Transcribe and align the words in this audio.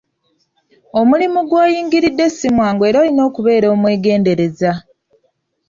Omulimu 0.99 1.39
gw'oyingiridde 1.49 2.25
si 2.29 2.47
mwangu 2.55 2.83
era 2.89 2.97
olina 3.03 3.21
okubeera 3.29 3.67
omwegendereza. 3.75 4.71